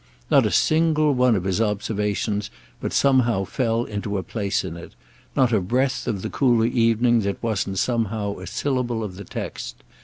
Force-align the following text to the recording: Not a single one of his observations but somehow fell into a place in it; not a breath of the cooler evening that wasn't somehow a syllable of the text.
Not 0.31 0.47
a 0.47 0.51
single 0.51 1.13
one 1.13 1.35
of 1.35 1.43
his 1.43 1.61
observations 1.61 2.49
but 2.81 2.91
somehow 2.91 3.43
fell 3.45 3.83
into 3.83 4.17
a 4.17 4.23
place 4.23 4.63
in 4.63 4.75
it; 4.75 4.93
not 5.35 5.53
a 5.53 5.61
breath 5.61 6.07
of 6.07 6.23
the 6.23 6.29
cooler 6.31 6.65
evening 6.65 7.19
that 7.19 7.37
wasn't 7.43 7.77
somehow 7.77 8.39
a 8.39 8.47
syllable 8.47 9.03
of 9.03 9.15
the 9.15 9.23
text. 9.25 9.83